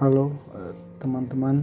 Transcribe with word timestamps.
Halo 0.00 0.32
eh, 0.56 0.72
teman-teman. 0.96 1.60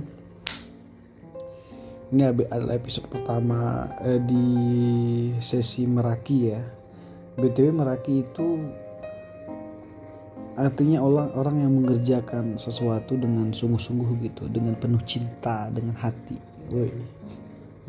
Ini 2.13 2.21
adalah 2.29 2.77
episode 2.77 3.09
pertama 3.09 3.89
eh, 4.05 4.21
di 4.21 4.45
sesi 5.41 5.89
Meraki 5.89 6.53
ya. 6.53 6.61
BTW 7.33 7.73
Meraki 7.73 8.21
itu 8.21 8.61
artinya 10.53 11.01
orang 11.01 11.33
orang 11.33 11.65
yang 11.65 11.81
mengerjakan 11.81 12.61
sesuatu 12.61 13.17
dengan 13.17 13.49
sungguh-sungguh 13.49 14.29
gitu, 14.29 14.45
dengan 14.53 14.77
penuh 14.77 15.01
cinta, 15.01 15.73
dengan 15.73 15.97
hati. 15.97 16.37
Woi. 16.69 16.93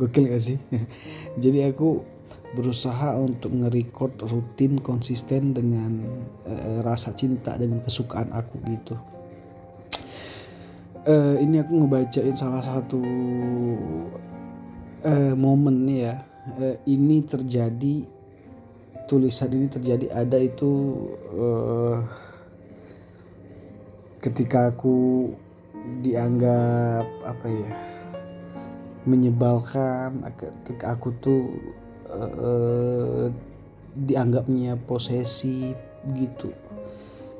Gokil 0.00 0.32
gak 0.32 0.40
sih? 0.49 0.57
Jadi 1.44 1.61
aku 1.68 2.00
berusaha 2.57 3.21
untuk 3.21 3.53
nge-record 3.53 4.25
rutin 4.25 4.80
konsisten 4.80 5.53
dengan 5.53 6.08
uh, 6.49 6.80
rasa 6.80 7.12
cinta 7.12 7.53
dengan 7.61 7.85
kesukaan 7.85 8.32
aku 8.32 8.64
gitu 8.64 8.96
uh, 11.08 11.35
ini 11.40 11.64
aku 11.64 11.72
ngebacain 11.82 12.36
salah 12.36 12.61
satu 12.61 13.00
uh, 15.03 15.34
momen 15.34 15.89
nih 15.89 16.00
ya. 16.04 16.17
Uh, 16.48 16.76
ini 16.89 17.25
terjadi 17.25 18.04
tulisan 19.08 19.53
ini 19.53 19.68
terjadi 19.68 20.12
ada 20.12 20.36
itu 20.36 20.71
uh, 21.32 22.00
ketika 24.21 24.72
aku 24.72 25.29
dianggap 26.04 27.09
apa 27.25 27.46
ya 27.48 27.72
menyebalkan 29.09 30.20
ketika 30.36 30.93
aku 30.93 31.09
tuh 31.17 31.43
uh, 32.12 33.33
dianggapnya 33.97 34.77
posesi 34.77 35.72
gitu. 36.12 36.53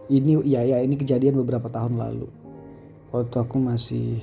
Ini 0.09 0.41
ya 0.49 0.65
ya 0.65 0.81
ini 0.81 0.97
kejadian 0.97 1.37
beberapa 1.37 1.69
tahun 1.69 2.01
lalu 2.01 2.48
waktu 3.15 3.37
aku 3.41 3.57
masih 3.61 4.21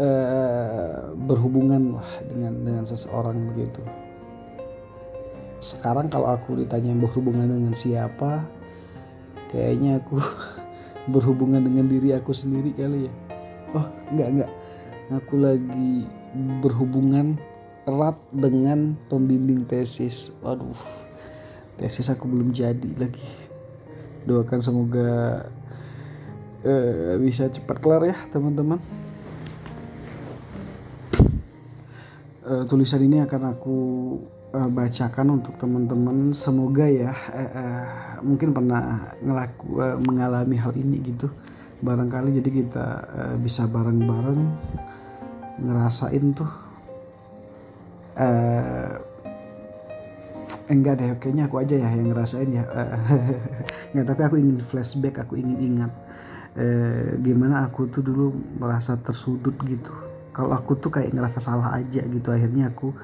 uh, 0.00 1.12
berhubungan 1.14 2.00
lah 2.00 2.10
dengan 2.24 2.52
dengan 2.64 2.84
seseorang 2.84 3.36
begitu 3.52 3.84
sekarang 5.60 6.08
kalau 6.08 6.32
aku 6.32 6.56
ditanya 6.56 6.96
berhubungan 6.96 7.48
dengan 7.48 7.76
siapa 7.76 8.48
kayaknya 9.52 10.00
aku 10.00 10.16
berhubungan 11.12 11.60
dengan 11.60 11.84
diri 11.88 12.16
aku 12.16 12.32
sendiri 12.32 12.72
kali 12.72 13.08
ya 13.08 13.12
oh 13.76 13.86
enggak 14.08 14.28
enggak 14.32 14.50
aku 15.10 15.34
lagi 15.36 16.06
berhubungan 16.62 17.36
erat 17.88 18.16
dengan 18.30 18.94
pembimbing 19.10 19.66
tesis. 19.66 20.30
Waduh, 20.44 20.76
tesis 21.80 22.06
aku 22.12 22.30
belum 22.30 22.54
jadi 22.54 22.90
lagi. 22.94 23.26
Doakan 24.28 24.60
semoga 24.60 25.48
uh, 26.64 27.16
bisa 27.20 27.48
cepat 27.48 27.76
kelar 27.80 28.02
ya 28.08 28.16
teman-teman. 28.28 28.80
Uh, 32.40 32.64
tulisan 32.66 33.04
ini 33.04 33.22
akan 33.22 33.42
aku 33.54 33.78
uh, 34.56 34.68
bacakan 34.68 35.40
untuk 35.40 35.54
teman-teman. 35.60 36.34
Semoga 36.34 36.88
ya, 36.88 37.12
uh, 37.12 37.40
uh, 37.40 37.84
mungkin 38.26 38.50
pernah 38.50 39.14
ngelaku 39.22 39.66
uh, 39.78 39.96
mengalami 40.02 40.56
hal 40.58 40.74
ini 40.74 40.98
gitu. 41.04 41.30
Barangkali 41.80 42.36
jadi 42.42 42.50
kita 42.50 42.86
uh, 43.08 43.36
bisa 43.40 43.64
bareng-bareng 43.64 44.40
ngerasain 45.60 46.24
tuh 46.32 46.50
uh, 48.16 48.96
enggak 50.70 51.02
deh 51.02 51.10
kayaknya 51.18 51.44
aku 51.50 51.56
aja 51.60 51.74
ya 51.76 51.88
yang 51.92 52.08
ngerasain 52.14 52.50
ya 52.50 52.64
nggak 53.92 54.06
tapi 54.06 54.22
aku 54.22 54.36
ingin 54.38 54.56
flashback 54.62 55.18
aku 55.18 55.36
ingin 55.36 55.58
ingat 55.58 55.92
uh, 56.56 57.18
gimana 57.20 57.66
aku 57.66 57.86
tuh 57.92 58.02
dulu 58.02 58.32
merasa 58.58 58.96
tersudut 58.98 59.54
gitu 59.66 59.92
kalau 60.30 60.54
aku 60.54 60.78
tuh 60.78 60.90
kayak 60.94 61.12
ngerasa 61.14 61.42
salah 61.42 61.74
aja 61.74 62.02
gitu 62.06 62.30
akhirnya 62.30 62.70
aku 62.70 62.94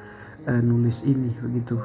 uh, 0.46 0.60
nulis 0.62 1.04
ini 1.04 1.30
begitu 1.42 1.78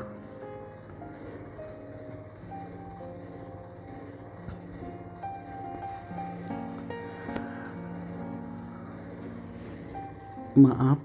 maaf 10.51 10.99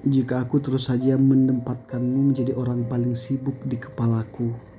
jika 0.00 0.40
aku 0.40 0.64
terus 0.64 0.88
saja 0.88 1.20
menempatkanmu 1.20 2.32
menjadi 2.32 2.56
orang 2.56 2.88
paling 2.88 3.12
sibuk 3.12 3.60
di 3.68 3.76
kepalaku. 3.76 4.69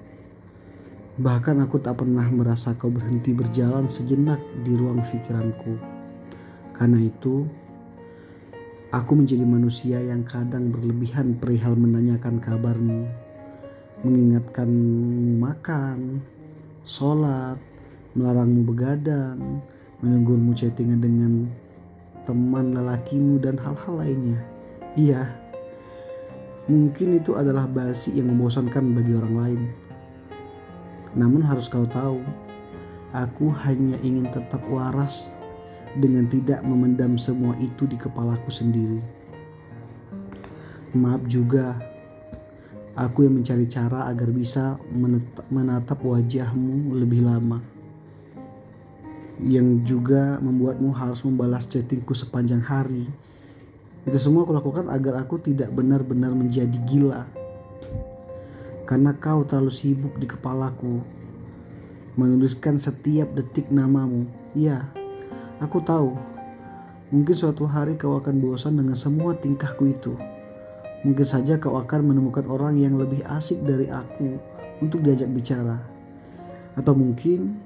Bahkan 1.22 1.62
aku 1.62 1.78
tak 1.78 2.02
pernah 2.02 2.26
merasa 2.34 2.74
kau 2.74 2.90
berhenti 2.90 3.30
berjalan 3.30 3.86
sejenak 3.86 4.42
di 4.66 4.74
ruang 4.74 5.06
pikiranku. 5.06 5.78
Karena 6.74 6.98
itu, 6.98 7.46
aku 8.90 9.12
menjadi 9.14 9.46
manusia 9.46 10.02
yang 10.02 10.26
kadang 10.26 10.74
berlebihan 10.74 11.38
perihal 11.38 11.78
menanyakan 11.78 12.42
kabarmu, 12.42 13.06
mengingatkanmu 14.02 15.38
makan, 15.38 16.26
sholat, 16.82 17.62
melarangmu 18.18 18.66
begadang, 18.66 19.62
menunggumu 20.02 20.58
chattingan 20.58 21.06
dengan 21.06 21.46
teman 22.26 22.74
lelakimu 22.74 23.38
dan 23.38 23.62
hal-hal 23.62 23.94
lainnya. 23.94 24.42
Iya, 24.98 25.30
mungkin 26.66 27.22
itu 27.22 27.38
adalah 27.38 27.70
basi 27.70 28.18
yang 28.18 28.34
membosankan 28.34 28.90
bagi 28.98 29.14
orang 29.14 29.36
lain. 29.38 29.91
Namun 31.18 31.44
harus 31.44 31.68
kau 31.68 31.84
tahu, 31.84 32.24
aku 33.12 33.52
hanya 33.68 34.00
ingin 34.04 34.32
tetap 34.32 34.64
waras 34.72 35.36
dengan 36.00 36.28
tidak 36.32 36.64
memendam 36.64 37.20
semua 37.20 37.56
itu 37.60 37.84
di 37.84 38.00
kepalaku 38.00 38.48
sendiri. 38.48 39.04
Maaf 40.96 41.24
juga, 41.28 41.80
aku 42.96 43.28
yang 43.28 43.40
mencari 43.40 43.68
cara 43.68 44.08
agar 44.08 44.32
bisa 44.32 44.80
menatap 45.52 46.00
wajahmu 46.00 46.96
lebih 46.96 47.24
lama. 47.28 47.60
Yang 49.42 49.68
juga 49.84 50.38
membuatmu 50.38 50.94
harus 50.94 51.26
membalas 51.26 51.66
chattingku 51.66 52.14
sepanjang 52.14 52.62
hari 52.62 53.10
itu 54.02 54.18
semua 54.18 54.50
aku 54.50 54.54
lakukan 54.58 54.90
agar 54.90 55.22
aku 55.22 55.38
tidak 55.38 55.70
benar-benar 55.78 56.34
menjadi 56.34 56.74
gila. 56.90 57.30
Karena 58.92 59.16
kau 59.16 59.48
terlalu 59.48 59.72
sibuk 59.72 60.20
di 60.20 60.28
kepalaku. 60.28 61.00
Menuliskan 62.20 62.76
setiap 62.76 63.32
detik 63.32 63.72
namamu. 63.72 64.28
Iya, 64.52 64.84
aku 65.64 65.80
tahu. 65.80 66.12
Mungkin 67.16 67.32
suatu 67.32 67.64
hari 67.64 67.96
kau 67.96 68.20
akan 68.20 68.44
bosan 68.44 68.76
dengan 68.76 69.00
semua 69.00 69.32
tingkahku 69.32 69.96
itu. 69.96 70.12
Mungkin 71.08 71.24
saja 71.24 71.56
kau 71.56 71.80
akan 71.80 72.12
menemukan 72.12 72.44
orang 72.52 72.76
yang 72.76 73.00
lebih 73.00 73.24
asik 73.32 73.64
dari 73.64 73.88
aku 73.88 74.36
untuk 74.84 75.00
diajak 75.08 75.32
bicara. 75.32 75.80
Atau 76.76 76.92
mungkin 76.92 77.64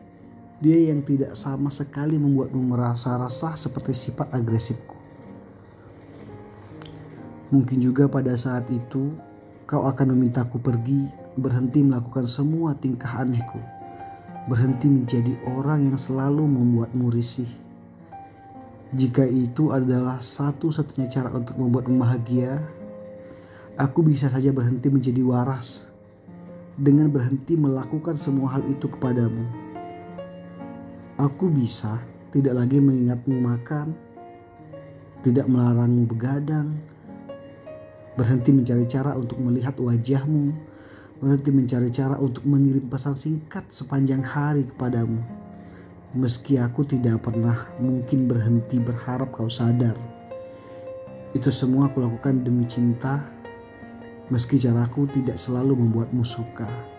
dia 0.61 0.77
yang 0.93 1.01
tidak 1.01 1.33
sama 1.33 1.73
sekali 1.73 2.21
membuatmu 2.21 2.69
merasa 2.69 3.17
resah 3.17 3.57
seperti 3.57 3.97
sifat 3.97 4.29
agresifku. 4.29 4.93
Mungkin 7.49 7.81
juga 7.81 8.05
pada 8.05 8.37
saat 8.37 8.69
itu 8.69 9.09
kau 9.65 9.89
akan 9.89 10.13
memintaku 10.13 10.61
pergi, 10.61 11.09
berhenti 11.35 11.81
melakukan 11.81 12.29
semua 12.29 12.77
tingkah 12.77 13.17
anehku, 13.17 13.57
berhenti 14.45 14.85
menjadi 14.85 15.33
orang 15.57 15.89
yang 15.89 15.97
selalu 15.97 16.45
membuatmu 16.45 17.09
risih. 17.09 17.49
Jika 18.93 19.25
itu 19.25 19.73
adalah 19.73 20.21
satu-satunya 20.21 21.09
cara 21.09 21.33
untuk 21.33 21.57
membuatmu 21.57 21.97
bahagia, 21.97 22.61
aku 23.75 24.05
bisa 24.05 24.29
saja 24.29 24.53
berhenti 24.53 24.87
menjadi 24.93 25.25
waras 25.25 25.89
dengan 26.77 27.09
berhenti 27.09 27.57
melakukan 27.57 28.13
semua 28.15 28.55
hal 28.55 28.63
itu 28.69 28.85
kepadamu. 28.85 29.43
Aku 31.17 31.49
bisa 31.49 31.97
tidak 32.29 32.53
lagi 32.53 32.77
mengingatmu 32.77 33.39
makan, 33.39 33.97
tidak 35.25 35.49
melarangmu 35.49 36.05
begadang, 36.05 36.75
berhenti 38.15 38.55
mencari 38.55 38.87
cara 38.87 39.15
untuk 39.15 39.39
melihat 39.39 39.75
wajahmu, 39.75 40.55
berhenti 41.19 41.51
mencari 41.51 41.91
cara 41.91 42.15
untuk 42.19 42.43
mengirim 42.47 42.87
pesan 42.87 43.15
singkat 43.15 43.67
sepanjang 43.67 44.23
hari 44.23 44.67
kepadamu. 44.67 45.19
Meski 46.15 46.55
aku 46.55 46.87
tidak 46.87 47.27
pernah 47.27 47.67
mungkin 47.75 48.31
berhenti 48.31 48.79
berharap 48.79 49.35
kau 49.35 49.51
sadar. 49.51 49.99
Itu 51.35 51.51
semua 51.51 51.91
aku 51.91 51.99
lakukan 51.99 52.47
demi 52.47 52.63
cinta, 52.63 53.19
meski 54.31 54.55
caraku 54.55 55.11
tidak 55.11 55.35
selalu 55.35 55.75
membuatmu 55.75 56.23
suka. 56.23 56.94